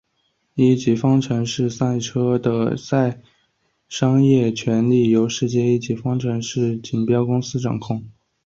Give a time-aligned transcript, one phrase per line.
[0.55, 2.75] 一级方程式赛车的
[3.87, 8.05] 商业权利由世界一级方程式锦标赛公司控制。